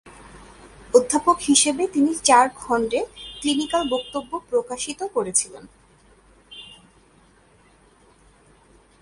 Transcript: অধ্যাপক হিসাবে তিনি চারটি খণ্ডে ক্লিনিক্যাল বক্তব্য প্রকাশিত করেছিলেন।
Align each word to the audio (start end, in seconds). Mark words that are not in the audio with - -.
অধ্যাপক 0.93 1.37
হিসাবে 1.49 1.83
তিনি 1.87 2.11
চারটি 2.27 2.57
খণ্ডে 2.61 2.99
ক্লিনিক্যাল 3.39 3.83
বক্তব্য 3.93 4.31
প্রকাশিত 4.49 4.99
করেছিলেন। 5.15 5.63